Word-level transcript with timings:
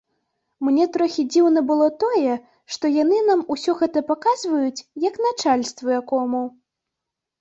Мне 0.67 0.85
трохі 0.95 1.25
дзіўна 1.33 1.59
было 1.71 1.89
тое, 2.03 2.33
што 2.75 2.85
яны 3.03 3.19
нам 3.29 3.43
усё 3.57 3.71
гэта 3.85 4.03
паказваюць, 4.13 4.85
як 5.07 5.15
начальству 5.27 5.87
якому. 6.03 6.41